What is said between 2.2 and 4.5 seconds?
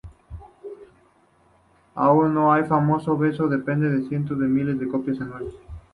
hoy el famoso beso vende cientos de